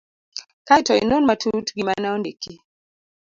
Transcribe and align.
Kae 0.67 0.81
to 0.87 0.93
inon 1.03 1.23
matut 1.27 1.65
gima 1.75 1.93
ne 2.01 2.07
ondiki. 2.15 2.53